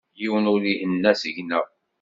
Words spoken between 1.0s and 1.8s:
seg-neɣ.